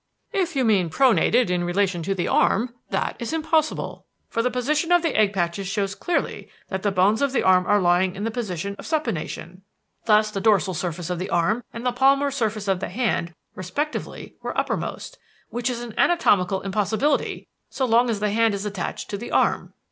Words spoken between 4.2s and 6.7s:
for the position of the egg patches shows clearly